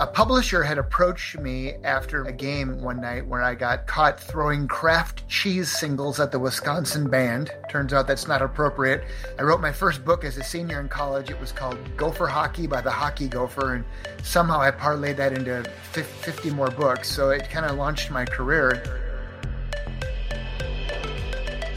[0.00, 4.66] A publisher had approached me after a game one night where I got caught throwing
[4.66, 7.50] Kraft cheese singles at the Wisconsin band.
[7.68, 9.04] Turns out that's not appropriate.
[9.38, 11.28] I wrote my first book as a senior in college.
[11.28, 13.84] It was called Gopher Hockey by the Hockey Gopher, and
[14.22, 17.10] somehow I parlayed that into 50 more books.
[17.10, 19.09] So it kind of launched my career.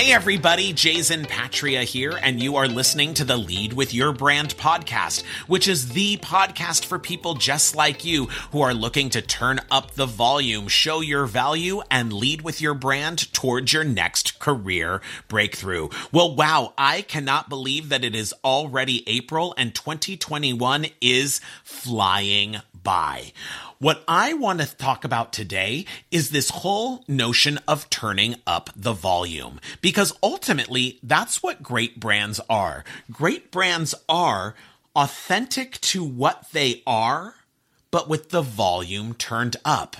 [0.00, 4.56] Hey everybody, Jason Patria here, and you are listening to the Lead with Your Brand
[4.56, 9.60] podcast, which is the podcast for people just like you who are looking to turn
[9.70, 15.02] up the volume, show your value, and lead with your brand towards your next career
[15.28, 15.90] breakthrough.
[16.10, 23.34] Well, wow, I cannot believe that it is already April and 2021 is flying by.
[23.82, 28.92] What I want to talk about today is this whole notion of turning up the
[28.92, 32.84] volume, because ultimately that's what great brands are.
[33.10, 34.54] Great brands are
[34.94, 37.36] authentic to what they are,
[37.90, 39.96] but with the volume turned up.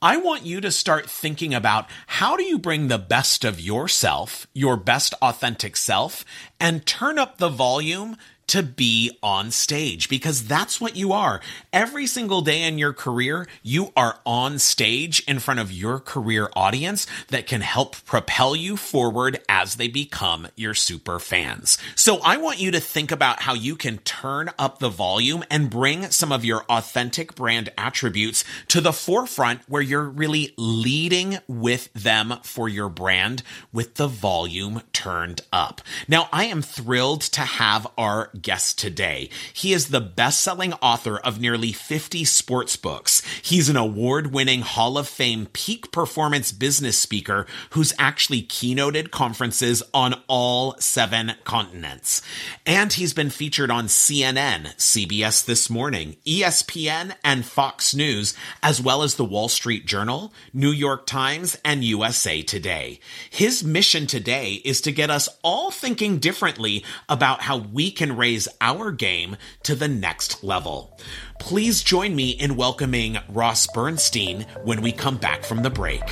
[0.00, 4.46] I want you to start thinking about how do you bring the best of yourself,
[4.54, 6.24] your best authentic self,
[6.58, 8.16] and turn up the volume
[8.48, 11.40] to be on stage because that's what you are.
[11.72, 16.50] Every single day in your career, you are on stage in front of your career
[16.54, 21.78] audience that can help propel you forward as they become your super fans.
[21.94, 25.70] So I want you to think about how you can turn up the volume and
[25.70, 31.92] bring some of your authentic brand attributes to the forefront where you're really leading with
[31.92, 35.80] them for your brand with the volume turned up.
[36.06, 39.30] Now, I am thrilled to have our guest today.
[39.52, 43.22] He is the best-selling author of nearly 50 sports books.
[43.42, 50.22] He's an award-winning Hall of Fame peak performance business speaker who's actually keynoted conferences on
[50.28, 52.22] all seven continents.
[52.66, 59.02] And he's been featured on CNN, CBS This Morning, ESPN, and Fox News, as well
[59.02, 63.00] as the Wall Street Journal, New York Times, and USA Today.
[63.30, 68.27] His mission today is to get us all thinking differently about how we can raise
[68.28, 70.98] raise our game to the next level.
[71.40, 76.04] Please join me in welcoming Ross Bernstein when we come back from the break.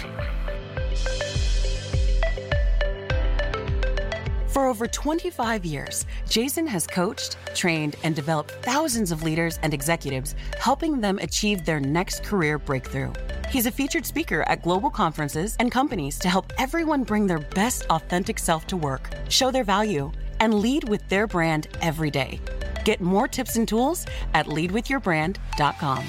[4.48, 10.34] For over 25 years, Jason has coached, trained, and developed thousands of leaders and executives,
[10.58, 13.12] helping them achieve their next career breakthrough.
[13.50, 17.84] He's a featured speaker at global conferences and companies to help everyone bring their best
[17.90, 20.10] authentic self to work, show their value,
[20.40, 22.40] and lead with their brand every day.
[22.84, 26.04] Get more tips and tools at leadwithyourbrand.com.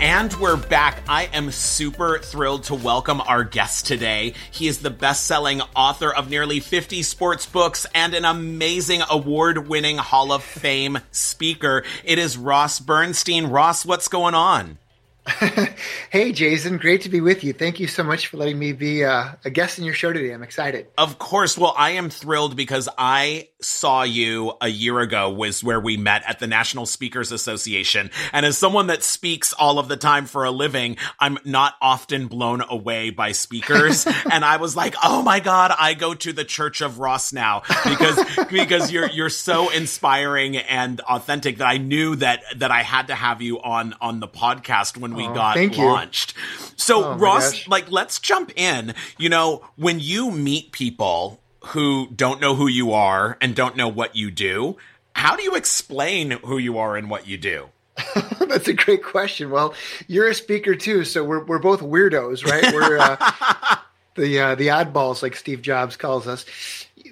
[0.00, 1.02] And we're back.
[1.08, 4.32] I am super thrilled to welcome our guest today.
[4.50, 9.68] He is the best selling author of nearly 50 sports books and an amazing award
[9.68, 11.84] winning Hall of Fame speaker.
[12.02, 13.48] It is Ross Bernstein.
[13.48, 14.79] Ross, what's going on?
[16.10, 17.52] hey, Jason, great to be with you.
[17.52, 20.32] Thank you so much for letting me be uh, a guest in your show today.
[20.32, 20.86] I'm excited.
[20.96, 21.58] Of course.
[21.58, 26.22] Well, I am thrilled because I saw you a year ago was where we met
[26.26, 28.10] at the National Speakers Association.
[28.32, 32.26] And as someone that speaks all of the time for a living, I'm not often
[32.26, 34.06] blown away by speakers.
[34.30, 37.62] and I was like, oh my God, I go to the Church of Ross now
[37.84, 43.08] because, because you're, you're so inspiring and authentic that I knew that, that I had
[43.08, 46.34] to have you on, on the podcast when we oh, got launched.
[46.36, 46.66] You.
[46.76, 48.94] So oh, Ross, like, let's jump in.
[49.18, 53.88] You know, when you meet people who don't know who you are and don't know
[53.88, 54.76] what you do,
[55.14, 57.68] how do you explain who you are and what you do?
[58.40, 59.50] That's a great question.
[59.50, 59.74] Well,
[60.06, 62.72] you're a speaker too, so we're we're both weirdos, right?
[62.72, 63.16] We're uh,
[64.14, 66.46] the uh, the oddballs, like Steve Jobs calls us.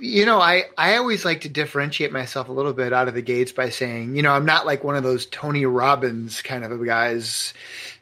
[0.01, 3.23] You know, I I always like to differentiate myself a little bit out of the
[3.23, 6.85] gates by saying, you know, I'm not like one of those Tony Robbins kind of
[6.85, 7.55] guys.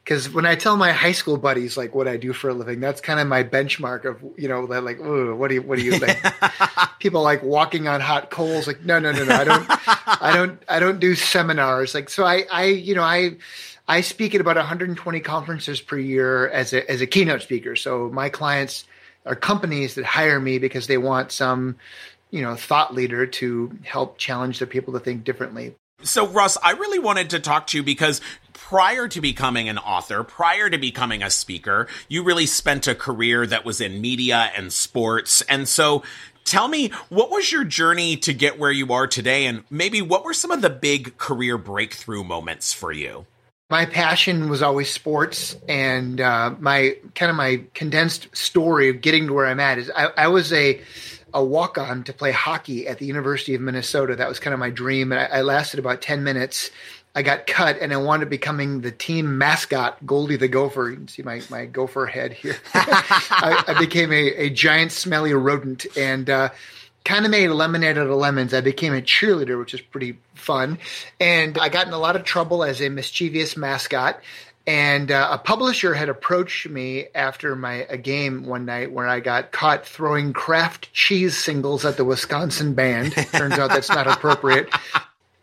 [0.03, 2.79] Because when I tell my high school buddies like what I do for a living,
[2.79, 5.83] that's kind of my benchmark of you know they're like, what do you what do
[5.83, 6.17] you think?
[6.99, 8.67] People like walking on hot coals.
[8.67, 9.35] Like, no, no, no, no.
[9.35, 9.65] I don't,
[10.21, 11.93] I don't, I don't do seminars.
[11.93, 13.35] Like, so I, I, you know, I
[13.87, 17.75] I speak at about 120 conferences per year as a as a keynote speaker.
[17.75, 18.85] So my clients
[19.27, 21.75] are companies that hire me because they want some,
[22.31, 25.75] you know, thought leader to help challenge the people to think differently.
[26.03, 28.21] So Russ, I really wanted to talk to you because
[28.53, 33.47] prior to becoming an author, prior to becoming a speaker, you really spent a career
[33.47, 35.41] that was in media and sports.
[35.43, 36.03] And so
[36.47, 39.47] Tell me, what was your journey to get where you are today?
[39.47, 43.25] And maybe what were some of the big career breakthrough moments for you?
[43.69, 49.27] My passion was always sports and uh, my kind of my condensed story of getting
[49.27, 50.79] to where i'm at is i, I was a
[51.33, 54.15] a walk on to play hockey at the university of minnesota.
[54.15, 56.71] That was kind of my dream and I, I, lasted about 10 minutes.
[57.15, 60.89] I got cut and i wound up becoming the team mascot goldie the gopher.
[60.89, 62.55] You can see my, my gopher head here.
[62.73, 66.49] I, I, became a, a giant smelly rodent and uh,
[67.07, 68.53] kind of made lemonade out of lemons.
[68.53, 70.77] I became a cheerleader, which is pretty fun.
[71.19, 74.21] And I got in a lot of trouble as a mischievous mascot.
[74.67, 79.21] And uh, a publisher had approached me after my a game one night where I
[79.21, 83.13] got caught throwing Kraft cheese singles at the Wisconsin band.
[83.13, 84.69] Turns out that's not appropriate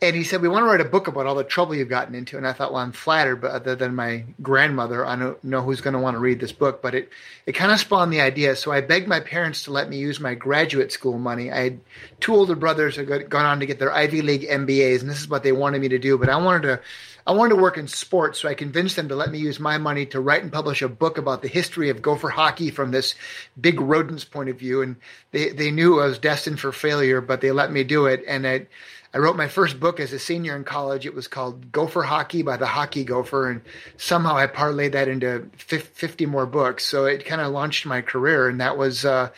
[0.02, 2.14] and he said, "We want to write a book about all the trouble you've gotten
[2.14, 5.62] into." And I thought, well, I'm flattered, but other than my grandmother, I don't know
[5.62, 6.82] who's going to want to read this book.
[6.82, 7.10] But it
[7.46, 8.56] it kind of spawned the idea.
[8.56, 11.50] So I begged my parents to let me use my graduate school money.
[11.50, 11.80] I had
[12.20, 15.20] two older brothers who had gone on to get their Ivy League MBAs, and this
[15.20, 16.18] is what they wanted me to do.
[16.18, 16.80] But I wanted to.
[17.26, 19.78] I wanted to work in sports, so I convinced them to let me use my
[19.78, 23.14] money to write and publish a book about the history of Gopher hockey from this
[23.58, 24.82] big rodent's point of view.
[24.82, 24.96] And
[25.30, 28.22] they, they knew I was destined for failure, but they let me do it.
[28.28, 28.66] And I,
[29.14, 31.06] I wrote my first book as a senior in college.
[31.06, 33.62] It was called Gopher Hockey by the Hockey Gopher, and
[33.96, 36.84] somehow I parlayed that into 50 more books.
[36.84, 39.04] So it kind of launched my career, and that was.
[39.04, 39.30] Uh,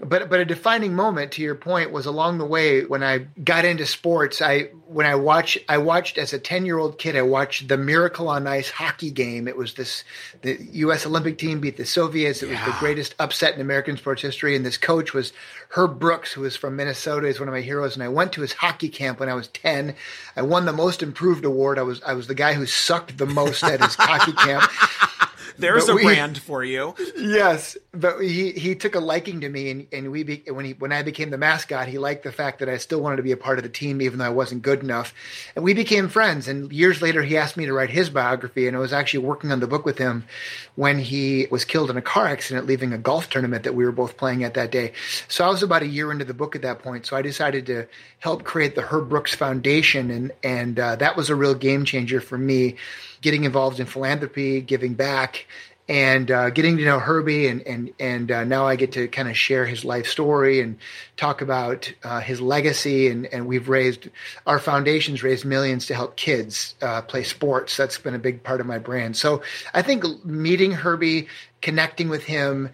[0.00, 3.64] but but a defining moment to your point was along the way when I got
[3.64, 4.40] into sports.
[4.40, 7.16] I when I watched I watched as a ten year old kid.
[7.16, 9.48] I watched the Miracle on Ice hockey game.
[9.48, 10.04] It was this
[10.42, 11.04] the U.S.
[11.04, 12.44] Olympic team beat the Soviets.
[12.44, 14.54] It was the greatest upset in American sports history.
[14.54, 15.32] And this coach was
[15.70, 17.26] Herb Brooks, who was from Minnesota.
[17.26, 17.94] He's one of my heroes.
[17.94, 19.96] And I went to his hockey camp when I was ten.
[20.36, 21.76] I won the most improved award.
[21.76, 24.70] I was I was the guy who sucked the most at his hockey camp.
[25.58, 26.94] There's but a we, brand for you.
[27.16, 30.72] Yes, but he he took a liking to me, and and we be, when he
[30.74, 33.32] when I became the mascot, he liked the fact that I still wanted to be
[33.32, 35.14] a part of the team, even though I wasn't good enough,
[35.56, 36.48] and we became friends.
[36.48, 39.52] And years later, he asked me to write his biography, and I was actually working
[39.52, 40.24] on the book with him
[40.74, 43.92] when he was killed in a car accident leaving a golf tournament that we were
[43.92, 44.92] both playing at that day.
[45.28, 47.06] So I was about a year into the book at that point.
[47.06, 47.86] So I decided to
[48.18, 52.20] help create the Herb Brooks Foundation, and and uh, that was a real game changer
[52.20, 52.76] for me
[53.20, 55.46] getting involved in philanthropy, giving back,
[55.88, 59.28] and uh, getting to know Herbie, and and and uh, now I get to kind
[59.28, 60.76] of share his life story and
[61.16, 63.08] talk about uh, his legacy.
[63.08, 64.08] And and we've raised
[64.46, 67.76] our foundations raised millions to help kids uh, play sports.
[67.76, 69.16] That's been a big part of my brand.
[69.16, 69.42] So
[69.72, 71.26] I think meeting Herbie,
[71.62, 72.70] connecting with him,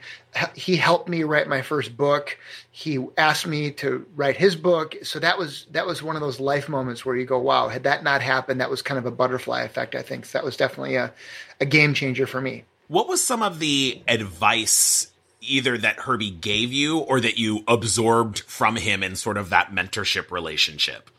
[0.55, 2.37] he helped me write my first book.
[2.73, 4.97] He asked me to write his book.
[5.05, 7.85] So that was that was one of those life moments where you go, wow, had
[7.85, 9.95] that not happened, that was kind of a butterfly effect.
[9.95, 11.13] I think so that was definitely a,
[11.61, 12.65] a game changer for me.
[12.89, 15.11] What was some of the advice
[15.41, 19.73] either that Herbie gave you or that you absorbed from him in sort of that
[19.73, 21.11] mentorship relationship?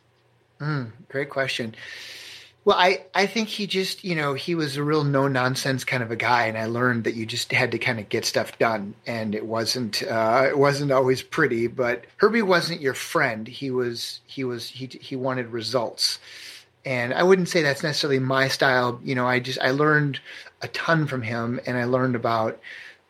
[0.60, 1.76] Mm, great question.
[2.66, 6.02] Well, I, I think he just, you know, he was a real no nonsense kind
[6.02, 8.58] of a guy, and I learned that you just had to kind of get stuff
[8.58, 11.68] done, and it wasn't uh, it wasn't always pretty.
[11.68, 13.48] But Herbie wasn't your friend.
[13.48, 16.18] He was he was he he wanted results,
[16.86, 19.00] and I wouldn't say that's necessarily my style.
[19.04, 20.20] You know, I just I learned
[20.62, 22.60] a ton from him, and I learned about,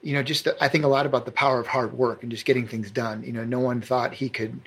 [0.02, 2.32] you know, just the, I think a lot about the power of hard work and
[2.32, 3.24] just getting things done.
[3.24, 4.60] You know, no one thought he could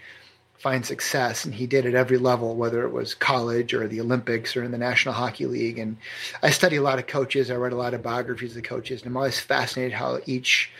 [0.58, 4.56] find success, and he did at every level, whether it was college or the Olympics
[4.56, 5.78] or in the National Hockey League.
[5.78, 5.96] And
[6.42, 7.50] I study a lot of coaches.
[7.50, 10.70] I read a lot of biographies of coaches, and I'm always fascinated how each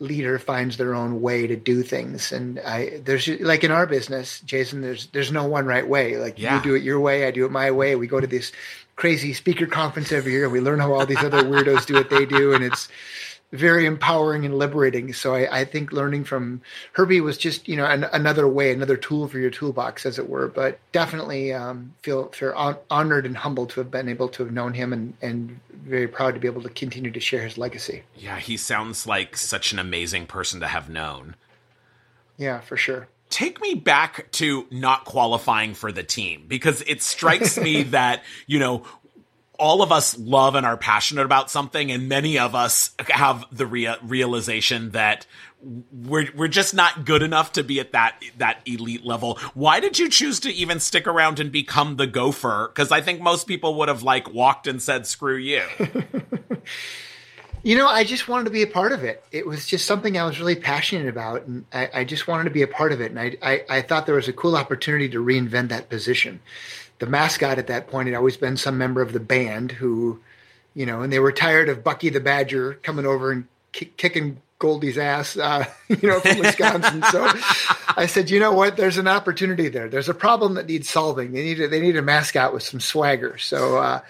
[0.00, 4.40] leader finds their own way to do things and i there's like in our business
[4.40, 6.56] jason there's there's no one right way like yeah.
[6.56, 8.50] you do it your way i do it my way we go to this
[8.96, 10.44] crazy speaker conference every year.
[10.44, 12.88] and We learn how all these other weirdos do what they do, and it's
[13.54, 15.12] very empowering and liberating.
[15.12, 16.60] So I, I think learning from
[16.92, 20.28] Herbie was just you know an, another way, another tool for your toolbox, as it
[20.28, 20.48] were.
[20.48, 22.52] But definitely um, feel feel
[22.90, 26.34] honored and humbled to have been able to have known him, and and very proud
[26.34, 28.02] to be able to continue to share his legacy.
[28.16, 31.36] Yeah, he sounds like such an amazing person to have known.
[32.36, 37.58] Yeah, for sure take me back to not qualifying for the team because it strikes
[37.58, 38.84] me that, you know,
[39.58, 43.66] all of us love and are passionate about something and many of us have the
[43.66, 45.26] rea- realization that
[45.92, 49.38] we're we're just not good enough to be at that that elite level.
[49.54, 52.70] Why did you choose to even stick around and become the gopher?
[52.74, 55.62] Cuz I think most people would have like walked and said screw you.
[57.62, 59.24] you know, I just wanted to be a part of it.
[59.32, 62.50] It was just something I was really passionate about and I, I just wanted to
[62.50, 65.08] be a part of it and I, I I thought there was a cool opportunity
[65.10, 66.40] to reinvent that position
[66.98, 70.20] the mascot at that point had always been some member of the band who,
[70.74, 74.40] you know, and they were tired of Bucky the Badger coming over and kick, kicking
[74.58, 77.02] Goldie's ass, uh, you know, from Wisconsin.
[77.10, 77.28] so
[77.96, 78.76] I said, you know what?
[78.76, 79.88] There's an opportunity there.
[79.88, 81.32] There's a problem that needs solving.
[81.32, 83.38] They need a, they need a mascot with some swagger.
[83.38, 84.00] So, uh,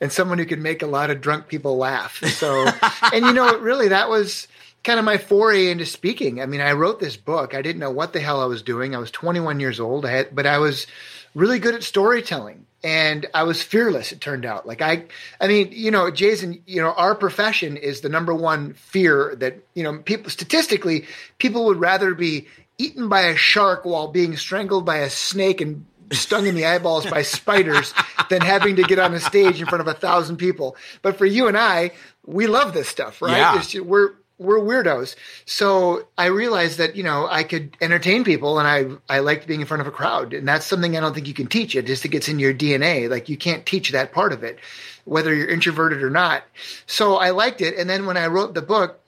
[0.00, 2.18] and someone who can make a lot of drunk people laugh.
[2.18, 2.66] So,
[3.12, 4.48] and you know, really, that was
[4.82, 6.42] kind of my foray into speaking.
[6.42, 7.54] I mean, I wrote this book.
[7.54, 8.94] I didn't know what the hell I was doing.
[8.94, 10.86] I was 21 years old, I had, but I was
[11.34, 14.12] really good at storytelling and I was fearless.
[14.12, 15.06] It turned out, like I,
[15.40, 19.56] I mean, you know, Jason, you know, our profession is the number one fear that
[19.72, 21.06] you know people statistically
[21.38, 25.86] people would rather be eaten by a shark while being strangled by a snake and
[26.12, 27.94] stung in the eyeballs by spiders
[28.28, 30.76] than having to get on a stage in front of a thousand people.
[31.00, 31.92] But for you and I,
[32.26, 33.38] we love this stuff, right?
[33.38, 33.56] Yeah.
[33.56, 35.14] Just, we're we're weirdos.
[35.46, 39.60] So I realized that, you know, I could entertain people and I, I liked being
[39.60, 40.32] in front of a crowd.
[40.32, 41.76] And that's something I don't think you can teach.
[41.76, 43.08] It just it gets in your DNA.
[43.08, 44.58] Like you can't teach that part of it,
[45.04, 46.42] whether you're introverted or not.
[46.86, 47.78] So I liked it.
[47.78, 49.00] And then when I wrote the book,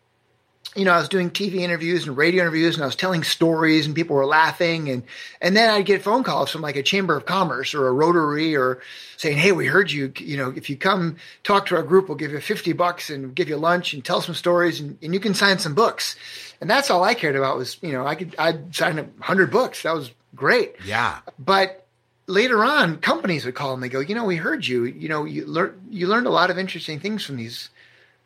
[0.75, 3.87] you know, I was doing TV interviews and radio interviews and I was telling stories
[3.87, 5.03] and people were laughing and
[5.41, 8.57] and then I'd get phone calls from like a chamber of commerce or a rotary
[8.57, 8.81] or
[9.17, 12.19] saying, "Hey, we heard you, you know, if you come talk to our group, we'll
[12.19, 15.21] give you 50 bucks and give you lunch and tell some stories and, and you
[15.21, 16.17] can sign some books."
[16.61, 19.83] And that's all I cared about was, you know, I could I'd sign 100 books.
[19.83, 20.77] That was great.
[20.85, 21.19] Yeah.
[21.39, 21.87] But
[22.27, 24.85] later on, companies would call and they go, "You know, we heard you.
[24.85, 27.71] You know, you learned you learned a lot of interesting things from these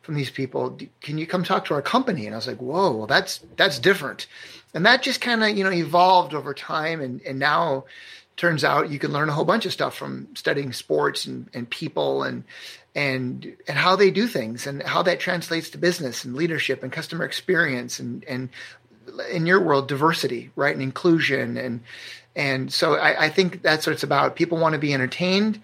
[0.01, 0.77] from these people.
[1.01, 2.25] Can you come talk to our company?
[2.25, 4.27] And I was like, whoa, well, that's that's different.
[4.73, 7.85] And that just kind of you know evolved over time, and and now
[8.37, 11.69] turns out you can learn a whole bunch of stuff from studying sports and, and
[11.69, 12.43] people and
[12.95, 16.91] and and how they do things and how that translates to business and leadership and
[16.91, 18.49] customer experience and and
[19.31, 21.81] in your world diversity right and inclusion and
[22.35, 25.61] and so I, I think that's what it's about people want to be entertained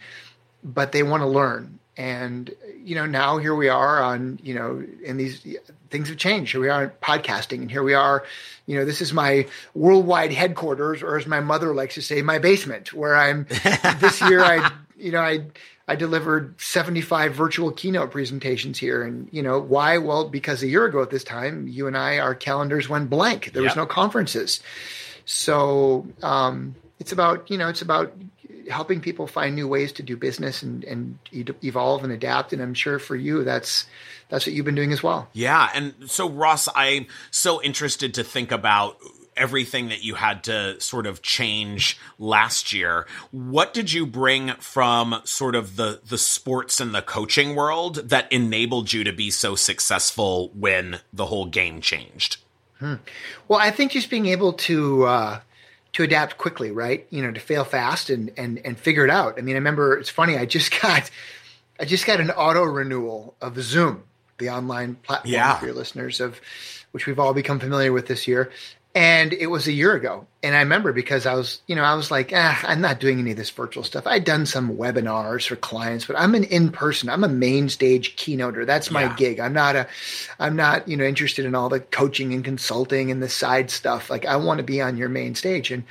[0.63, 4.83] but they want to learn and you know now here we are on you know
[5.03, 5.45] in these
[5.89, 6.51] things have changed.
[6.51, 8.23] Here we are podcasting and here we are
[8.65, 12.37] you know this is my worldwide headquarters or as my mother likes to say my
[12.37, 13.47] basement where i'm
[13.99, 15.45] this year i you know i
[15.87, 19.03] i delivered 75 virtual keynote presentations here.
[19.03, 19.97] And you know why?
[19.97, 23.53] Well because a year ago at this time you and i our calendars went blank.
[23.53, 23.71] There yep.
[23.71, 24.61] was no conferences.
[25.25, 28.13] So um it's about you know it's about
[28.69, 31.17] helping people find new ways to do business and, and
[31.63, 32.53] evolve and adapt.
[32.53, 33.85] And I'm sure for you, that's
[34.29, 35.29] that's what you've been doing as well.
[35.33, 35.69] Yeah.
[35.73, 38.97] And so, Ross, I'm so interested to think about
[39.37, 43.05] everything that you had to sort of change last year.
[43.31, 48.31] What did you bring from sort of the the sports and the coaching world that
[48.31, 52.37] enabled you to be so successful when the whole game changed?
[52.79, 52.95] Hmm.
[53.47, 55.39] Well, I think just being able to uh,
[55.97, 57.07] to adapt quickly, right?
[57.09, 59.39] You know, to fail fast and and and figure it out.
[59.39, 60.37] I mean, I remember it's funny.
[60.37, 61.09] I just got
[61.79, 64.03] I just got an auto renewal of Zoom,
[64.37, 65.55] the online platform yeah.
[65.55, 66.39] for your listeners of
[66.91, 68.51] which we've all become familiar with this year
[68.97, 70.25] and it was a year ago.
[70.41, 73.19] And i remember because i was you know i was like ah, i'm not doing
[73.19, 74.07] any of this virtual stuff.
[74.07, 78.65] I'd done some webinars for clients but i'm an in-person i'm a main stage keynoter.
[78.65, 79.15] That's my yeah.
[79.15, 79.39] gig.
[79.39, 79.87] I'm not a
[80.39, 84.09] i'm not you know interested in all the coaching and consulting and the side stuff.
[84.09, 85.71] Like i want to be on your main stage.
[85.71, 85.83] And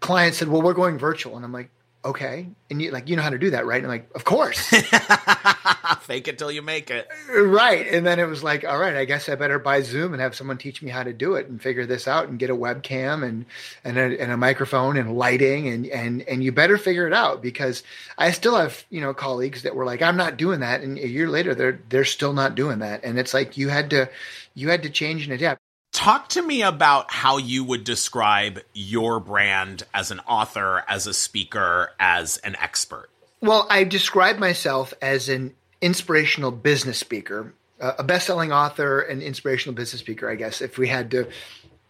[0.00, 1.36] clients said well we're going virtual.
[1.36, 1.70] And i'm like
[2.06, 2.48] okay.
[2.70, 3.76] And you like, you know how to do that, right?
[3.76, 4.58] And I'm like, of course.
[6.00, 7.08] Fake it till you make it.
[7.28, 7.86] Right.
[7.88, 10.34] And then it was like, all right, I guess I better buy Zoom and have
[10.34, 13.26] someone teach me how to do it and figure this out and get a webcam
[13.26, 13.44] and,
[13.84, 17.42] and a, and a microphone and lighting and, and, and you better figure it out
[17.42, 17.82] because
[18.16, 20.82] I still have, you know, colleagues that were like, I'm not doing that.
[20.82, 23.04] And a year later, they're, they're still not doing that.
[23.04, 24.08] And it's like, you had to,
[24.54, 25.60] you had to change and adapt.
[26.06, 31.12] Talk to me about how you would describe your brand as an author, as a
[31.12, 33.10] speaker, as an expert.
[33.40, 39.98] Well, I describe myself as an inspirational business speaker a best-selling author and inspirational business
[39.98, 41.28] speaker, I guess, if we had to,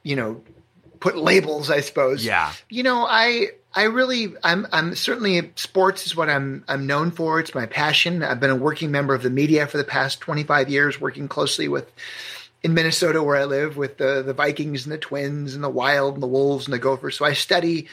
[0.03, 0.41] you know,
[0.99, 2.25] put labels, I suppose.
[2.25, 2.55] Yeah.
[2.71, 7.39] You know, I I really I'm I'm certainly sports is what I'm I'm known for.
[7.39, 8.23] It's my passion.
[8.23, 11.69] I've been a working member of the media for the past 25 years, working closely
[11.69, 11.93] with
[12.67, 16.15] in Minnesota where I live with the the Vikings and the Twins and the Wild
[16.15, 17.17] and the Wolves and the Gophers.
[17.17, 17.87] So I study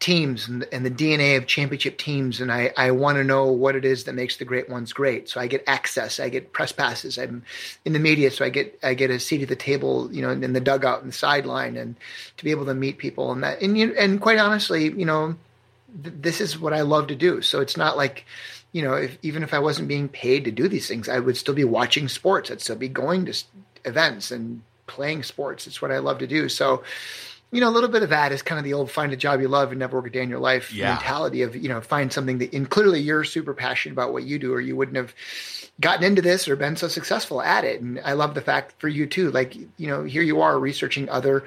[0.00, 3.76] teams and, and the DNA of championship teams, and I, I want to know what
[3.76, 5.28] it is that makes the great ones great.
[5.28, 7.16] So I get access, I get press passes.
[7.16, 7.44] I'm
[7.84, 10.30] in the media, so I get I get a seat at the table, you know,
[10.30, 11.94] in the dugout and the sideline, and
[12.38, 13.62] to be able to meet people and that.
[13.62, 15.36] And you, and quite honestly, you know,
[16.02, 17.40] th- this is what I love to do.
[17.40, 18.24] So it's not like
[18.72, 21.36] you know, if, even if I wasn't being paid to do these things, I would
[21.36, 22.50] still be watching sports.
[22.50, 23.44] I'd still be going to
[23.86, 25.66] events and playing sports.
[25.66, 26.48] It's what I love to do.
[26.48, 26.82] So,
[27.52, 29.40] you know, a little bit of that is kind of the old find a job
[29.40, 30.90] you love and never work a day in your life Yeah.
[30.90, 34.38] mentality of, you know, find something that, and clearly you're super passionate about what you
[34.38, 35.14] do, or you wouldn't have
[35.80, 37.80] gotten into this or been so successful at it.
[37.80, 41.08] And I love the fact for you too, like, you know, here you are researching
[41.08, 41.44] other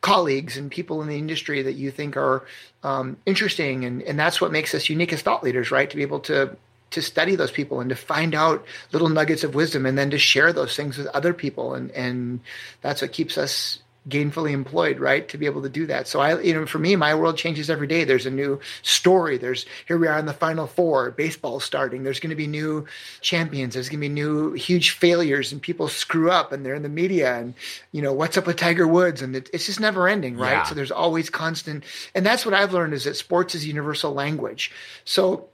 [0.00, 2.44] colleagues and people in the industry that you think are
[2.82, 3.84] um, interesting.
[3.84, 5.90] And, and that's what makes us unique as thought leaders, right?
[5.90, 6.56] To be able to,
[6.92, 10.18] to study those people and to find out little nuggets of wisdom and then to
[10.18, 11.74] share those things with other people.
[11.74, 12.40] And, and
[12.80, 15.28] that's what keeps us gainfully employed, right?
[15.28, 16.08] To be able to do that.
[16.08, 18.02] So I, you know, for me, my world changes every day.
[18.02, 19.38] There's a new story.
[19.38, 22.02] There's here we are in the final four, baseball starting.
[22.02, 22.86] There's going to be new
[23.20, 23.74] champions.
[23.74, 26.88] There's going to be new huge failures and people screw up and they're in the
[26.88, 27.54] media and,
[27.92, 29.22] you know, what's up with Tiger Woods?
[29.22, 30.52] And it, it's just never ending, right?
[30.52, 30.62] Yeah.
[30.64, 31.84] So there's always constant.
[32.12, 34.72] And that's what I've learned is that sports is universal language.
[35.04, 35.48] So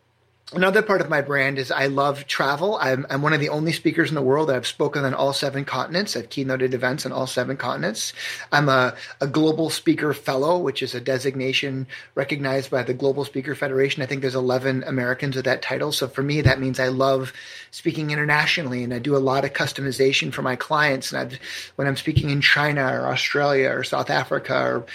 [0.54, 2.78] Another part of my brand is I love travel.
[2.80, 5.34] I'm, I'm one of the only speakers in the world that have spoken on all
[5.34, 6.16] seven continents.
[6.16, 8.14] I've keynoted events on all seven continents.
[8.50, 13.54] I'm a, a global speaker fellow, which is a designation recognized by the Global Speaker
[13.54, 14.02] Federation.
[14.02, 15.92] I think there's 11 Americans with that title.
[15.92, 17.34] So for me, that means I love
[17.70, 21.12] speaking internationally and I do a lot of customization for my clients.
[21.12, 21.38] And I've,
[21.76, 24.86] when I'm speaking in China or Australia or South Africa or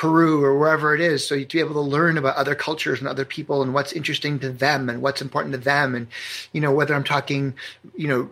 [0.00, 1.28] Peru or wherever it is.
[1.28, 3.92] So you to be able to learn about other cultures and other people and what's
[3.92, 5.94] interesting to them and what's important to them.
[5.94, 6.06] And,
[6.54, 7.52] you know, whether I'm talking,
[7.94, 8.30] you know,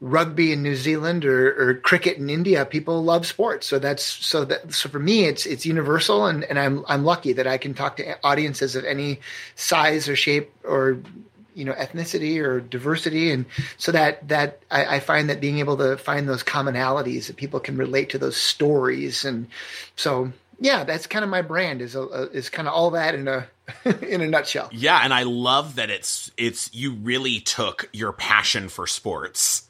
[0.00, 3.66] rugby in New Zealand or, or cricket in India, people love sports.
[3.66, 6.26] So that's, so that, so for me, it's, it's universal.
[6.26, 9.18] And, and I'm, I'm lucky that I can talk to audiences of any
[9.56, 11.00] size or shape or,
[11.52, 13.44] you know ethnicity or diversity and
[13.76, 17.58] so that that I, I, find that being able to find those commonalities that people
[17.58, 19.48] can relate to those stories and
[19.96, 23.26] so yeah that's kind of my brand is a, is kind of all that in
[23.26, 23.48] a
[24.02, 28.68] in a nutshell Yeah, and I love that it's it's you really took your passion
[28.68, 29.68] for sports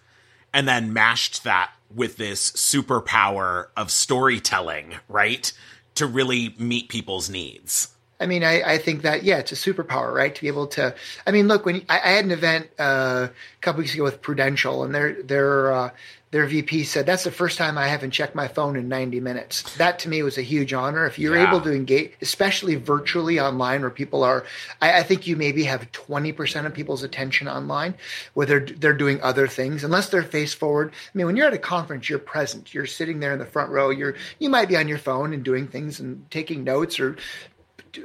[0.53, 5.53] and then mashed that with this superpower of storytelling, right?
[5.97, 7.89] To really meet people's needs.
[8.21, 10.35] I mean, I, I think that yeah, it's a superpower, right?
[10.35, 10.95] To be able to.
[11.27, 14.21] I mean, look, when I, I had an event uh, a couple weeks ago with
[14.23, 15.91] Prudential, and their their uh,
[16.33, 19.77] their VP said that's the first time I haven't checked my phone in 90 minutes.
[19.79, 21.05] That to me was a huge honor.
[21.07, 21.49] If you're Yeah.
[21.49, 24.45] able to engage, especially virtually online, where people are,
[24.81, 27.95] I, I think you maybe have 20% of people's attention online,
[28.35, 30.93] where they're they're doing other things, unless they're face forward.
[30.93, 32.73] I mean, when you're at a conference, you're present.
[32.73, 33.91] You're sitting there in the front row.
[33.91, 37.17] You're you might be on your phone and doing things and taking notes or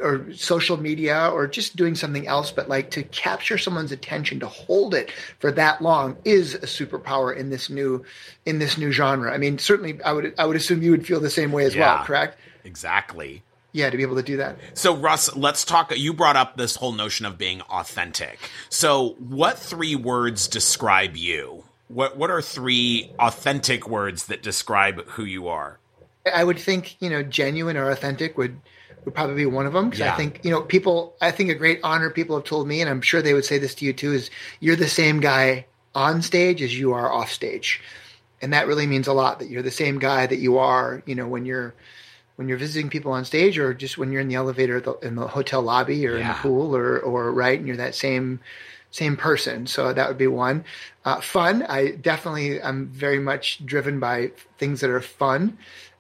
[0.02, 4.48] or social media or just doing something else but like to capture someone's attention to
[4.48, 8.04] hold it for that long is a superpower in this new
[8.46, 11.20] in this new genre i mean certainly i would i would assume you would feel
[11.20, 11.96] the same way as Yeah.
[11.98, 13.44] well correct Exactly.
[13.74, 16.76] yeah to be able to do that So Russ, let's talk you brought up this
[16.78, 18.40] whole notion of being authentic.
[18.70, 21.64] So, what three words describe you?
[21.88, 25.78] What what are three authentic words that describe who you are?
[26.34, 28.60] i would think you know genuine or authentic would
[29.06, 29.86] would probably be one of them.
[29.86, 30.14] Because Yeah.
[30.14, 32.90] i think you know people i think a great honor people have told me and
[32.90, 36.22] i'm sure they would say this to you too is you're the same guy on
[36.22, 37.82] stage as you are off stage.
[38.42, 41.16] And that really means a lot that you're the same guy that you are you
[41.16, 41.74] know when you're
[42.36, 45.16] when you're visiting people on stage or just when you're in the elevator the, in
[45.16, 48.40] the hotel lobby or in the pool or or right and you're that same
[48.92, 49.68] same person.
[49.68, 50.64] So that would be one.
[51.06, 55.56] Uh, fun i definitely i'm very much driven by things that are fun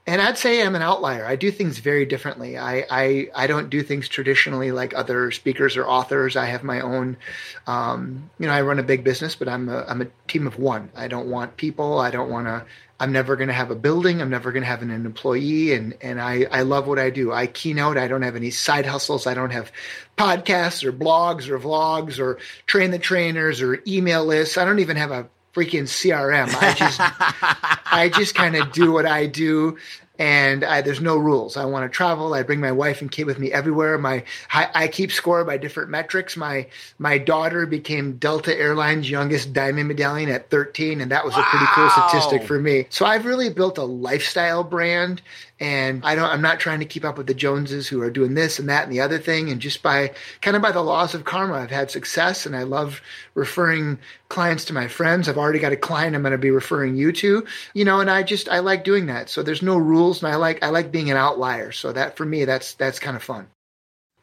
[0.08, 1.26] and I'd say I'm an outlier.
[1.26, 2.58] I do things very differently.
[2.58, 6.36] I, I, I don't do things traditionally like other speakers or authors.
[6.36, 7.18] I have my own,
[7.66, 10.60] um, you know, I run a big business, but I'm a, I'm a team of
[10.60, 10.92] one.
[10.96, 11.98] I don't want people.
[11.98, 12.64] I don't want to,
[13.00, 14.22] I'm never going to have a building.
[14.22, 15.74] I'm never going to have an, an employee.
[15.74, 17.34] And, and I, I love what I do.
[17.34, 17.98] I keynote.
[17.98, 19.26] I don't have any side hustles.
[19.26, 19.72] I don't have
[20.20, 22.38] podcasts or blogs or vlogs or
[22.68, 24.58] train the trainers or email lists.
[24.58, 26.54] I don't even have a freaking CRM.
[26.62, 27.00] I just,
[27.92, 29.78] I just kind of do what I do.
[30.18, 31.58] and I, there's no rules.
[31.58, 32.34] I want to travel.
[32.34, 33.98] I bring my wife and kid with me everywhere.
[33.98, 36.38] My I, I, keep score by different metrics.
[36.38, 36.68] My
[37.00, 41.42] my daughter became Delta Airlines youngest diamond medallion at 13, and that was wow.
[41.42, 42.88] a pretty cool statistic for me.
[42.90, 45.22] So I've really built a lifestyle brand
[45.60, 48.34] and I don't I'm not trying to keep up with the Joneses who are doing
[48.34, 49.50] this and that and the other thing.
[49.50, 52.64] And just by kind of by the laws of karma I've had success and I
[52.64, 53.02] love
[53.34, 55.30] referring clients to my friends.
[55.30, 58.10] I've already got a client I'm going to be referring you to you know and
[58.10, 59.30] I just I like doing that.
[59.30, 61.72] So there's no rules and I like I like being an outlier.
[61.72, 63.48] So that for me that's that's kind of fun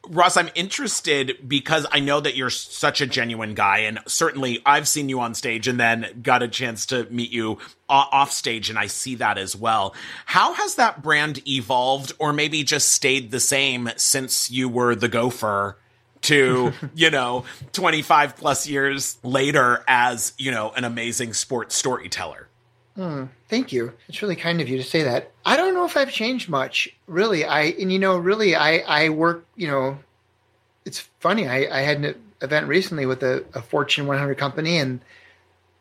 [0.09, 4.87] Ross, I'm interested because I know that you're such a genuine guy, and certainly I've
[4.87, 8.77] seen you on stage and then got a chance to meet you off stage, and
[8.77, 9.95] I see that as well.
[10.25, 15.09] How has that brand evolved, or maybe just stayed the same since you were the
[15.09, 15.77] gopher?
[16.23, 22.47] to you know 25 plus years later as you know an amazing sports storyteller
[22.95, 23.93] Hmm, thank you.
[24.07, 25.31] It's really kind of you to say that.
[25.45, 27.43] I don't know if I've changed much, really.
[27.43, 29.45] I and you know, really, I I work.
[29.55, 29.97] You know,
[30.85, 31.47] it's funny.
[31.47, 35.01] I I had an event recently with a, a Fortune 100 company, and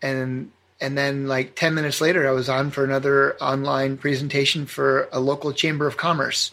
[0.01, 5.09] and and then like 10 minutes later, I was on for another online presentation for
[5.13, 6.53] a local chamber of commerce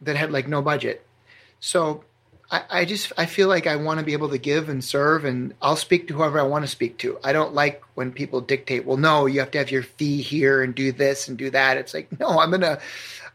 [0.00, 1.04] that had like no budget.
[1.60, 2.04] So
[2.50, 5.24] I, I just I feel like I want to be able to give and serve,
[5.24, 7.18] and I'll speak to whoever I want to speak to.
[7.22, 8.86] I don't like when people dictate.
[8.86, 11.76] Well, no, you have to have your fee here and do this and do that.
[11.76, 12.78] It's like no, I'm gonna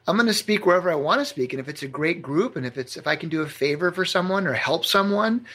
[0.08, 2.66] I'm gonna speak wherever I want to speak, and if it's a great group, and
[2.66, 5.46] if it's if I can do a favor for someone or help someone,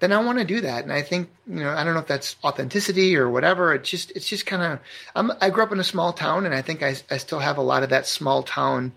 [0.00, 0.84] then I want to do that.
[0.84, 3.72] And I think you know I don't know if that's authenticity or whatever.
[3.72, 4.78] It's just it's just kind
[5.14, 7.56] of I grew up in a small town, and I think I I still have
[7.56, 8.92] a lot of that small town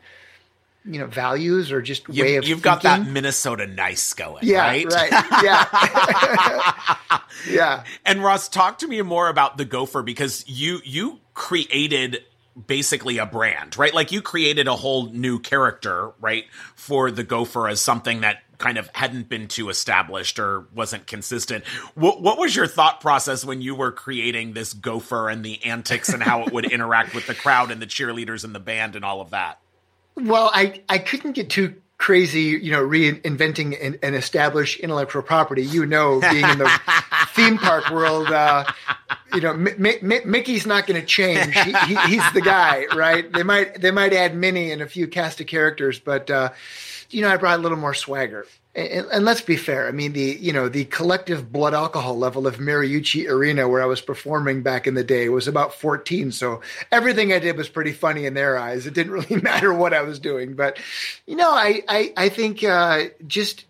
[0.85, 2.63] you know values or just you, way of you've thinking.
[2.63, 5.11] got that minnesota nice going yeah right, right.
[5.43, 12.23] yeah yeah and ross talk to me more about the gopher because you you created
[12.67, 17.67] basically a brand right like you created a whole new character right for the gopher
[17.67, 21.65] as something that kind of hadn't been too established or wasn't consistent.
[21.95, 26.09] What, what, was your thought process when you were creating this gopher and the antics
[26.09, 29.03] and how it would interact with the crowd and the cheerleaders and the band and
[29.03, 29.59] all of that?
[30.15, 35.63] Well, I, I couldn't get too crazy, you know, reinventing an, an established intellectual property.
[35.63, 36.81] You know, being in the
[37.29, 38.65] theme park world, uh,
[39.33, 41.53] you know, M- M- Mickey's not going to change.
[41.55, 43.31] He, he, he's the guy, right?
[43.31, 46.49] They might they might add Minnie and a few cast of characters, but uh,
[47.09, 49.87] you know, I brought a little more swagger and, and, let's be fair.
[49.87, 53.85] I mean, the you know the collective blood alcohol level of Mariucci Arena, where I
[53.85, 56.31] was performing back in the day, was about 14.
[56.31, 58.87] So everything I did was pretty funny in their eyes.
[58.87, 60.79] It didn't really matter what I was doing, but
[61.25, 63.65] you know, I I, I think uh, just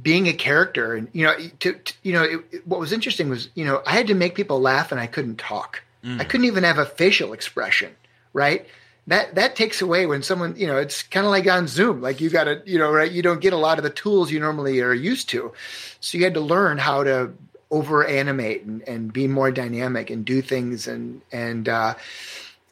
[0.00, 3.28] being a character, and you know, to, to you know, it, it, what was interesting
[3.28, 5.82] was you know I had to make people laugh, and I couldn't talk.
[6.02, 6.20] Mm.
[6.20, 7.94] I couldn't even have a facial expression,
[8.32, 8.66] right?
[9.08, 12.20] That that takes away when someone you know it's kind of like on zoom like
[12.20, 14.38] you got to you know right you don't get a lot of the tools you
[14.38, 15.52] normally are used to.
[16.00, 17.32] So you had to learn how to
[17.70, 21.94] over animate and, and be more dynamic and do things and and uh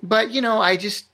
[0.02, 1.06] but you know i just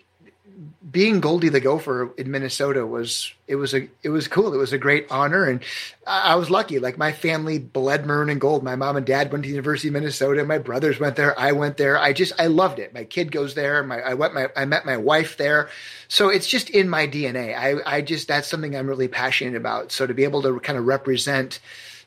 [0.90, 4.52] being Goldie the Gopher in Minnesota was it was a it was cool.
[4.52, 5.62] It was a great honor, and
[6.06, 6.78] I, was lucky.
[6.78, 8.62] Like my family bled maroon and gold.
[8.62, 10.44] My mom and dad went to the University of Minnesota.
[10.44, 11.38] My brothers went there.
[11.38, 11.98] I went there.
[11.98, 12.92] I just I loved it.
[12.92, 13.82] My kid goes there.
[13.82, 15.70] My I went my I met my wife there.
[16.08, 17.56] So it's just in my DNA.
[17.56, 19.92] I I just that's something I'm really passionate about.
[19.92, 21.60] So to be able to kind of represent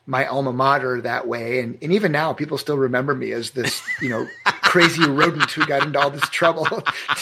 [0.06, 1.60] my alma mater that way.
[1.60, 4.26] And, and even now, people still remember me as this, you know,
[4.62, 6.66] crazy rodent who got into all this trouble.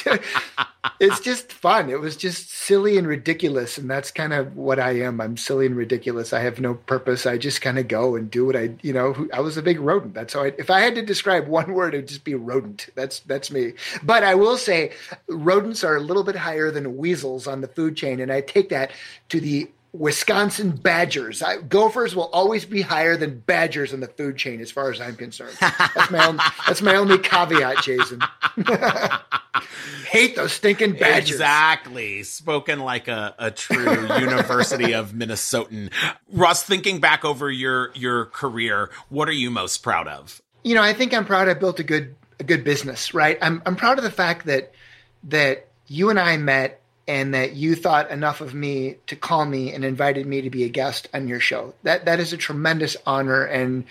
[1.00, 1.88] it's just fun.
[1.88, 3.78] It was just silly and ridiculous.
[3.78, 5.20] And that's kind of what I am.
[5.20, 6.34] I'm silly and ridiculous.
[6.34, 7.24] I have no purpose.
[7.24, 9.80] I just kind of go and do what I, you know, I was a big
[9.80, 10.12] rodent.
[10.14, 12.88] That's how I, if I had to describe one word, it'd just be rodent.
[12.94, 13.72] That's, that's me.
[14.02, 14.92] But I will say
[15.26, 18.20] rodents are a little bit higher than weasels on the food chain.
[18.20, 18.90] And I take that
[19.30, 21.40] to the Wisconsin Badgers.
[21.40, 25.00] I, Gophers will always be higher than Badgers in the food chain, as far as
[25.00, 25.56] I'm concerned.
[25.60, 28.20] That's my only, that's my only caveat, Jason.
[30.08, 31.30] Hate those stinking Badgers.
[31.30, 32.24] Exactly.
[32.24, 35.92] Spoken like a, a true University of Minnesotan.
[36.32, 40.42] Russ, thinking back over your your career, what are you most proud of?
[40.64, 43.14] You know, I think I'm proud I built a good a good business.
[43.14, 43.38] Right.
[43.40, 44.72] I'm I'm proud of the fact that
[45.24, 49.72] that you and I met and that you thought enough of me to call me
[49.72, 51.74] and invited me to be a guest on your show.
[51.82, 53.84] That that is a tremendous honor and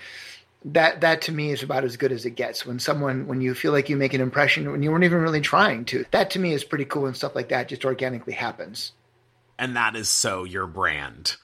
[0.66, 2.66] that that to me is about as good as it gets.
[2.66, 5.42] When someone when you feel like you make an impression when you weren't even really
[5.42, 6.06] trying to.
[6.12, 8.94] That to me is pretty cool and stuff like that just organically happens.
[9.60, 11.36] And that is so your brand.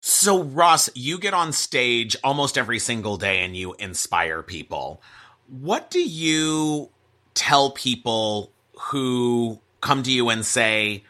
[0.00, 5.02] So Ross, you get on stage almost every single day and you inspire people.
[5.48, 6.90] What do you
[7.34, 11.04] tell people who come to you and say,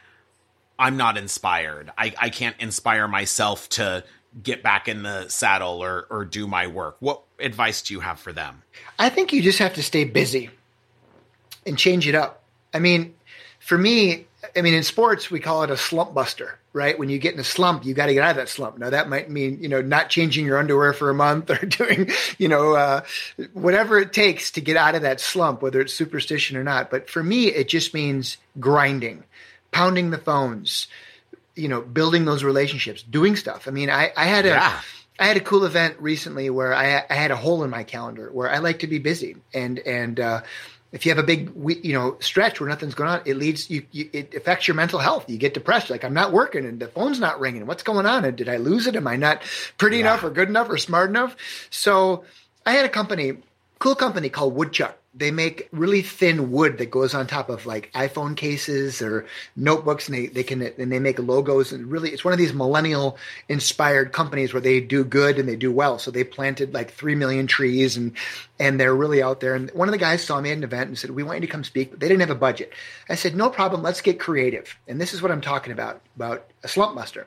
[0.79, 1.91] I'm not inspired.
[1.99, 4.05] I, I can't inspire myself to
[4.43, 6.97] get back in the saddle or, or do my work.
[7.01, 8.63] What advice do you have for them?
[8.99, 10.51] I think you just have to stay busy
[11.67, 12.45] and change it up.
[12.73, 13.15] I mean,
[13.59, 14.27] for me,
[14.57, 16.99] I mean, in sports, we call it a slump buster, right?
[16.99, 18.79] When you get in a slump, you got to get out of that slump.
[18.79, 22.11] Now, that might mean, you know, not changing your underwear for a month or doing,
[22.39, 23.01] you know, uh,
[23.53, 26.91] whatever it takes to get out of that slump, whether it's superstition or not.
[26.91, 29.25] But for me, it just means grinding,
[29.73, 30.89] pounding the phones,
[31.55, 33.67] you know, building those relationships, doing stuff.
[33.67, 34.51] I mean, I, I had a.
[34.51, 34.81] Yeah.
[35.21, 38.31] I had a cool event recently where I, I had a hole in my calendar
[38.33, 40.43] where I like to be busy and and uh,
[40.93, 41.53] if you have a big
[41.85, 44.99] you know stretch where nothing's going on it leads you, you, it affects your mental
[44.99, 45.29] health.
[45.29, 45.91] You get depressed.
[45.91, 47.67] Like i'm not working and the phone's not ringing.
[47.67, 48.25] What's going on?
[48.25, 48.97] And did i lose it?
[48.97, 49.43] Am i not
[49.77, 50.03] pretty yeah.
[50.03, 51.37] enough or good enough or smart enough?
[51.71, 52.25] So
[52.65, 53.39] i had a company
[53.79, 57.91] cool company called woodchuck they make really thin wood that goes on top of like
[57.93, 61.73] iPhone cases or notebooks, and they, they can and they make logos.
[61.73, 65.57] And really, it's one of these millennial inspired companies where they do good and they
[65.57, 65.99] do well.
[65.99, 68.13] So they planted like three million trees, and
[68.61, 69.55] and they're really out there.
[69.55, 71.47] And one of the guys saw me at an event and said, "We want you
[71.47, 72.73] to come speak," but they didn't have a budget.
[73.09, 73.83] I said, "No problem.
[73.83, 77.27] Let's get creative." And this is what I'm talking about about a slump buster.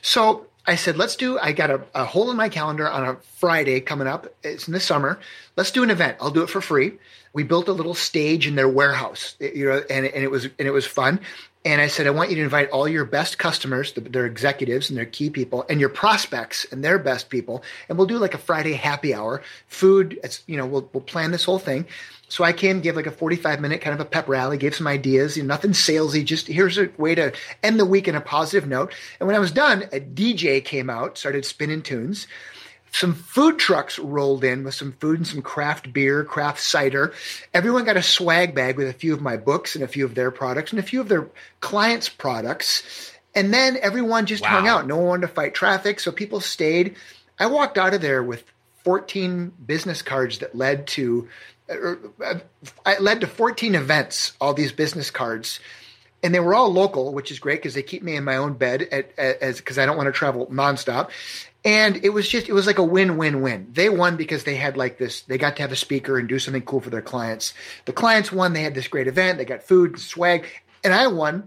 [0.00, 3.16] So I said, let's do, I got a, a, hole in my calendar on a
[3.38, 4.26] Friday coming up.
[4.42, 5.18] It's in the summer.
[5.56, 6.18] Let's do an event.
[6.20, 6.98] I'll do it for free.
[7.32, 10.68] We built a little stage in their warehouse, you know, and, and it was, and
[10.68, 11.20] it was fun.
[11.64, 14.96] And I said, I want you to invite all your best customers, their executives and
[14.96, 17.62] their key people, and your prospects and their best people.
[17.88, 20.18] And we'll do like a Friday happy hour, food.
[20.22, 21.86] It's, you know, we'll, we'll plan this whole thing.
[22.28, 24.86] So I came, give like a 45 minute kind of a pep rally, gave some
[24.86, 28.20] ideas, you know, nothing salesy, just here's a way to end the week in a
[28.20, 28.94] positive note.
[29.18, 32.26] And when I was done, a DJ came out, started spinning tunes.
[32.92, 37.12] Some food trucks rolled in with some food and some craft beer, craft cider.
[37.52, 40.14] Everyone got a swag bag with a few of my books and a few of
[40.14, 41.28] their products and a few of their
[41.60, 43.12] clients' products.
[43.34, 44.48] And then everyone just wow.
[44.48, 44.86] hung out.
[44.86, 46.00] No one wanted to fight traffic.
[46.00, 46.96] So people stayed.
[47.38, 48.44] I walked out of there with
[48.84, 51.28] 14 business cards that led to
[51.70, 52.38] er, uh,
[52.86, 55.60] it led to 14 events, all these business cards.
[56.22, 58.54] And they were all local, which is great because they keep me in my own
[58.54, 61.10] bed at, at, as because I don't want to travel nonstop.
[61.68, 63.68] And it was just it was like a win-win-win.
[63.74, 65.20] They won because they had like this.
[65.20, 67.52] They got to have a speaker and do something cool for their clients.
[67.84, 68.54] The clients won.
[68.54, 69.36] They had this great event.
[69.36, 70.46] They got food, and swag,
[70.82, 71.46] and I won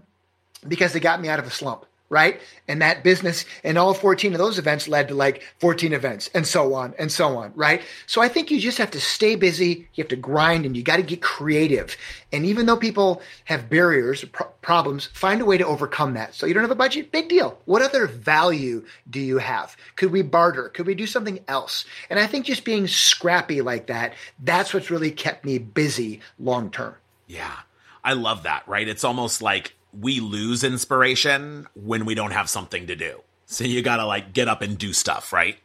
[0.68, 2.42] because they got me out of a slump right?
[2.68, 6.46] And that business and all 14 of those events led to like 14 events and
[6.46, 7.80] so on and so on, right?
[8.06, 10.82] So I think you just have to stay busy, you have to grind and you
[10.82, 11.96] got to get creative.
[12.30, 16.34] And even though people have barriers, pro- problems, find a way to overcome that.
[16.34, 17.58] So you don't have a budget, big deal.
[17.64, 19.74] What other value do you have?
[19.96, 20.68] Could we barter?
[20.68, 21.86] Could we do something else?
[22.10, 26.70] And I think just being scrappy like that, that's what's really kept me busy long
[26.70, 26.94] term.
[27.26, 27.60] Yeah.
[28.04, 28.86] I love that, right?
[28.86, 33.20] It's almost like we lose inspiration when we don't have something to do.
[33.46, 35.58] So you got to like get up and do stuff, right?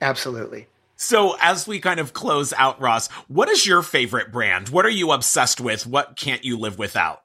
[0.00, 0.66] Absolutely.
[0.96, 4.68] So as we kind of close out, Ross, what is your favorite brand?
[4.68, 5.86] What are you obsessed with?
[5.86, 7.22] What can't you live without?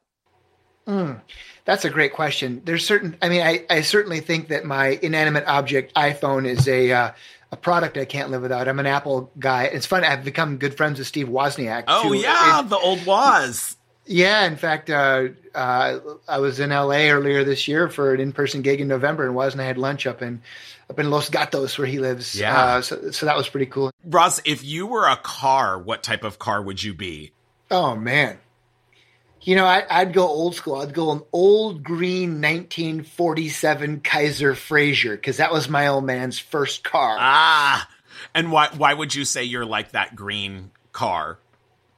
[0.88, 1.22] Mm,
[1.66, 2.62] that's a great question.
[2.66, 6.92] There's certain, I mean, I, I certainly think that my inanimate object iPhone is a,
[6.92, 7.12] uh,
[7.52, 8.68] a product I can't live without.
[8.68, 9.66] I'm an Apple guy.
[9.66, 10.04] It's fun.
[10.04, 11.86] I've become good friends with Steve Wozniak.
[11.88, 12.16] Oh too.
[12.16, 13.76] yeah, it, the old Woz.
[14.12, 18.64] Yeah, in fact, uh, uh, I was in LA earlier this year for an in-person
[18.64, 20.42] gig in November, and was and I had lunch up in
[20.90, 22.34] up in Los Gatos where he lives.
[22.34, 23.92] Yeah, uh, so so that was pretty cool.
[24.04, 27.34] Ross, if you were a car, what type of car would you be?
[27.70, 28.40] Oh man,
[29.42, 30.78] you know I, would go old school.
[30.78, 36.84] I'd go an old green 1947 Kaiser Frazer because that was my old man's first
[36.84, 37.16] car.
[37.20, 37.88] Ah,
[38.34, 41.38] and why why would you say you're like that green car?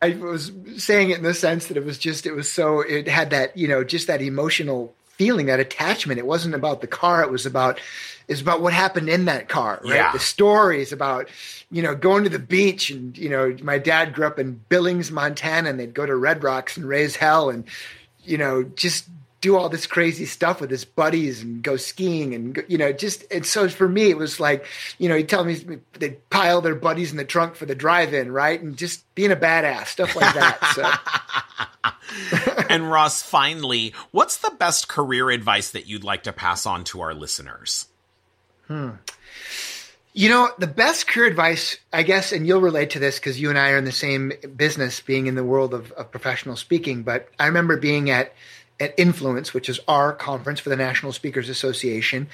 [0.02, 3.08] I was saying it in the sense that it was just it was so it
[3.08, 6.18] had that you know just that emotional feeling that attachment.
[6.18, 7.22] It wasn't about the car.
[7.22, 7.80] It was about
[8.28, 9.96] is about what happened in that car, right?
[9.96, 10.12] Yeah.
[10.12, 11.30] The stories about
[11.70, 15.12] you know going to the beach and you know my dad grew up in Billings,
[15.12, 17.66] Montana, and they'd go to Red Rocks and raise hell and
[18.24, 19.08] you know just
[19.42, 23.26] do all this crazy stuff with his buddies and go skiing and you know just
[23.32, 24.66] and so for me it was like
[25.00, 28.32] you know he tell me they pile their buddies in the trunk for the drive-in
[28.32, 28.62] right?
[28.62, 30.90] And just being a badass stuff like that so.
[32.70, 37.02] And ross finally what's the best career advice that you'd like to pass on to
[37.02, 37.88] our listeners?
[38.68, 38.92] Hmm.
[40.14, 43.50] You know, the best career advice, I guess, and you'll relate to this because you
[43.50, 47.04] and I are in the same business, being in the world of, of professional speaking.
[47.04, 48.34] But I remember being at
[48.82, 52.28] at Influence, which is our conference for the National Speakers Association.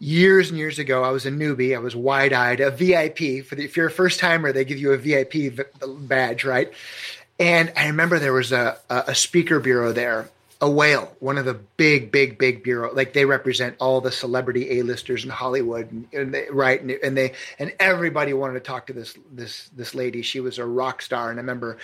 [0.00, 1.76] Years and years ago, I was a newbie.
[1.76, 3.44] I was wide eyed, a VIP.
[3.44, 5.64] For the, if you're a first timer, they give you a VIP
[6.00, 6.72] badge, right?
[7.38, 10.28] And I remember there was a, a speaker bureau there
[10.62, 12.94] a whale, one of the big, big, big bureau.
[12.94, 17.16] Like they represent all the celebrity A-listers in Hollywood, and, and they, right, and, and,
[17.16, 20.22] they and everybody wanted to talk to this this this lady.
[20.22, 21.78] She was a rock star, and I remember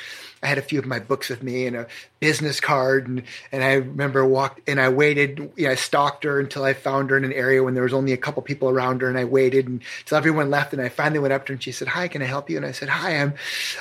[0.44, 1.88] I had a few of my books with me and a
[2.20, 5.50] business card, and and I remember walked and I waited.
[5.56, 7.92] You know, I stalked her until I found her in an area when there was
[7.92, 11.18] only a couple people around her, and I waited until everyone left, and I finally
[11.18, 12.90] went up to her and she said, "Hi, can I help you?" And I said,
[12.90, 13.34] "Hi, I'm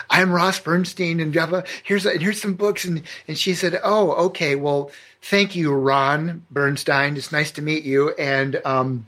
[0.09, 1.65] I'm Ross Bernstein, and Java.
[1.83, 4.55] Here's a, here's some books," and and she said, "Oh, okay,
[4.87, 4.95] well."
[5.27, 7.17] thank you, Ron Bernstein.
[7.17, 8.11] It's nice to meet you.
[8.11, 9.05] And, um,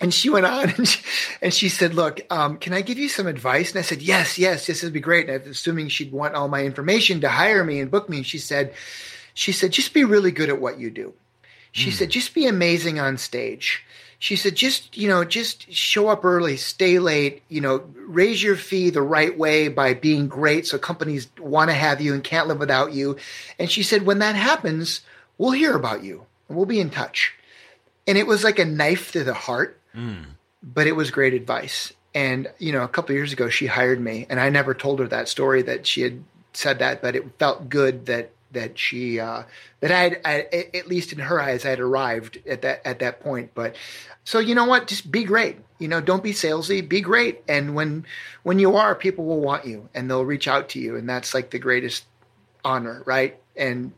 [0.00, 1.02] and she went on and she,
[1.40, 3.70] and she said, look, um, can I give you some advice?
[3.70, 5.28] And I said, yes, yes, this would be great.
[5.28, 8.18] And I was assuming she'd want all my information to hire me and book me.
[8.18, 8.74] And she said,
[9.34, 11.14] she said, just be really good at what you do.
[11.72, 11.94] She mm.
[11.94, 13.84] said, just be amazing on stage.
[14.18, 18.56] She said, just, you know, just show up early, stay late, you know, raise your
[18.56, 22.48] fee the right way by being great so companies want to have you and can't
[22.48, 23.16] live without you.
[23.58, 25.02] And she said, when that happens,
[25.36, 27.34] we'll hear about you and we'll be in touch.
[28.06, 30.24] And it was like a knife to the heart, mm.
[30.62, 31.92] but it was great advice.
[32.14, 35.08] And, you know, a couple years ago, she hired me and I never told her
[35.08, 36.24] that story that she had
[36.54, 39.42] said that, but it felt good that, that she, uh,
[39.80, 42.98] that I had, I, at least in her eyes, I had arrived at that, at
[43.00, 43.50] that point.
[43.54, 43.76] But
[44.24, 44.86] so, you know what?
[44.86, 45.58] Just be great.
[45.78, 47.42] You know, don't be salesy, be great.
[47.48, 48.06] And when,
[48.42, 50.96] when you are, people will want you and they'll reach out to you.
[50.96, 52.04] And that's like the greatest
[52.64, 53.38] honor, right?
[53.56, 53.92] And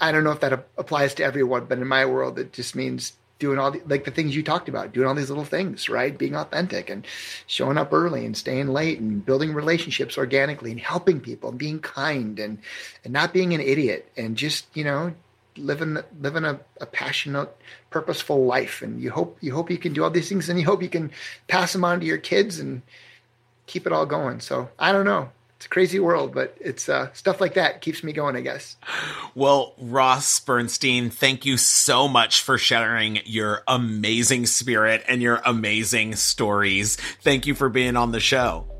[0.00, 3.12] I don't know if that applies to everyone, but in my world, it just means
[3.38, 6.16] doing all the, like the things you talked about, doing all these little things, right?
[6.16, 7.06] Being authentic and
[7.46, 11.78] showing up early and staying late and building relationships organically and helping people and being
[11.80, 12.58] kind and
[13.04, 15.14] and not being an idiot and just you know
[15.56, 17.54] living living a, a passionate,
[17.90, 18.82] purposeful life.
[18.82, 20.88] And you hope you hope you can do all these things and you hope you
[20.88, 21.10] can
[21.48, 22.82] pass them on to your kids and
[23.66, 24.40] keep it all going.
[24.40, 28.04] So I don't know it's a crazy world, but it's uh, stuff like that keeps
[28.04, 28.76] me going, I guess.
[29.34, 36.16] Well, Ross Bernstein, thank you so much for sharing your amazing spirit and your amazing
[36.16, 36.96] stories.
[36.96, 38.70] Thank you for being on the show.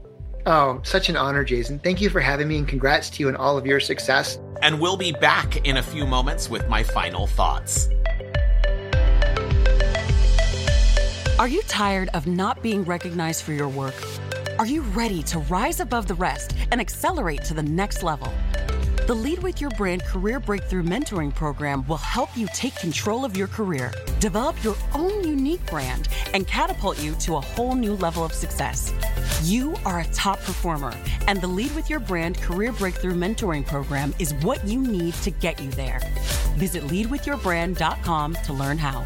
[0.45, 1.79] Oh, such an honor, Jason.
[1.79, 4.39] Thank you for having me, and congrats to you and all of your success.
[4.61, 7.89] And we'll be back in a few moments with my final thoughts.
[11.39, 13.95] Are you tired of not being recognized for your work?
[14.59, 18.33] Are you ready to rise above the rest and accelerate to the next level?
[19.07, 23.37] The Lead with Your Brand Career Breakthrough Mentoring Program will help you take control of
[23.37, 28.25] your career, develop your own unique brand, and catapult you to a whole new level
[28.25, 28.95] of success.
[29.43, 30.95] You are a top performer,
[31.29, 35.31] and the Lead with Your Brand Career Breakthrough Mentoring Program is what you need to
[35.31, 36.01] get you there.
[36.57, 39.05] Visit leadwithyourbrand.com to learn how.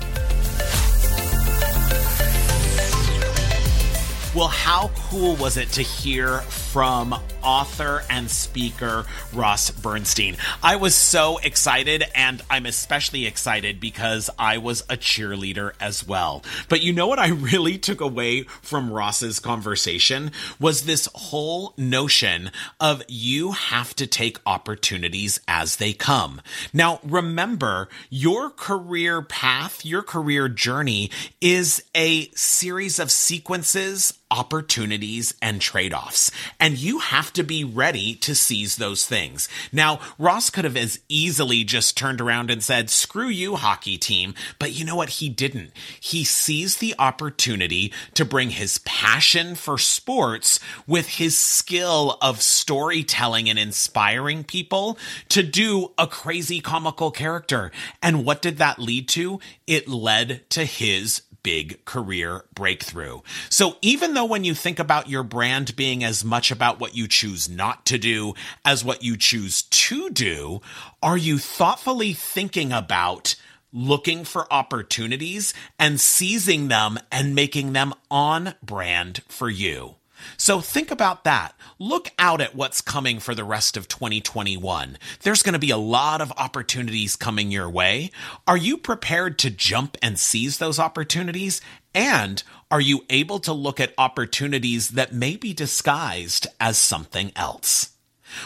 [4.32, 10.36] Well, how cool was it to hear from author and speaker Ross Bernstein?
[10.62, 16.44] I was so excited, and I'm especially excited because I was a cheerleader as well.
[16.68, 22.52] But you know what I really took away from Ross's conversation was this whole notion
[22.78, 26.40] of you have to take opportunities as they come.
[26.72, 35.60] Now, remember, your career path, your career journey is a series of sequences opportunities and
[35.60, 36.30] trade offs.
[36.58, 39.48] And you have to be ready to seize those things.
[39.72, 44.34] Now, Ross could have as easily just turned around and said, screw you, hockey team.
[44.58, 45.10] But you know what?
[45.10, 45.72] He didn't.
[45.98, 53.48] He seized the opportunity to bring his passion for sports with his skill of storytelling
[53.48, 57.72] and inspiring people to do a crazy comical character.
[58.02, 59.40] And what did that lead to?
[59.66, 63.20] It led to his big career breakthrough.
[63.48, 67.08] So even though when you think about your brand being as much about what you
[67.08, 70.60] choose not to do as what you choose to do,
[71.02, 73.36] are you thoughtfully thinking about
[73.72, 79.96] looking for opportunities and seizing them and making them on brand for you?
[80.36, 81.54] So think about that.
[81.78, 84.98] Look out at what's coming for the rest of 2021.
[85.22, 88.10] There's going to be a lot of opportunities coming your way.
[88.46, 91.60] Are you prepared to jump and seize those opportunities?
[91.94, 97.89] And are you able to look at opportunities that may be disguised as something else?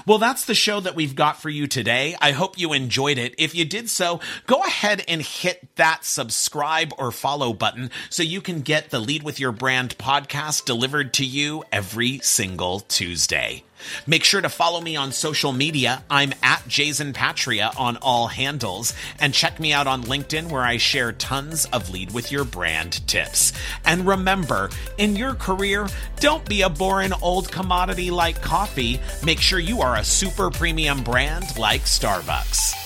[0.06, 2.16] Well, that's the show that we've got for you today.
[2.20, 3.34] I hope you enjoyed it.
[3.38, 8.40] If you did so, go ahead and hit that subscribe or follow button so you
[8.40, 13.64] can get the Lead with Your Brand podcast delivered to you every single Tuesday.
[14.06, 16.04] Make sure to follow me on social media.
[16.10, 18.94] I'm at Jason Patira on all handles.
[19.18, 23.06] And check me out on LinkedIn where I share tons of lead with your brand
[23.06, 23.52] tips.
[23.84, 25.88] And remember, in your career,
[26.20, 29.00] don't be a boring old commodity like coffee.
[29.24, 32.83] Make sure you are a super premium brand like Starbucks.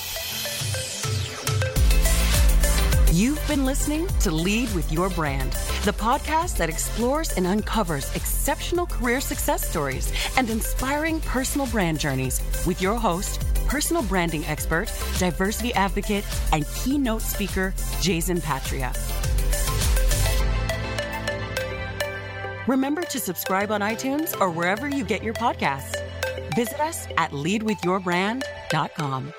[3.18, 5.50] You've been listening to Lead with Your Brand,
[5.84, 12.40] the podcast that explores and uncovers exceptional career success stories and inspiring personal brand journeys
[12.64, 18.96] with your host, personal branding expert, diversity advocate, and keynote speaker, Jason Patira.
[22.68, 25.96] Remember to subscribe on iTunes or wherever you get your podcasts.
[26.54, 29.32] Visit us at leadwithyourbrand.com.